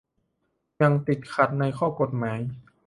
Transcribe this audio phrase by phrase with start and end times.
[0.81, 2.39] ยังติดขัดในข้อกฎหมาย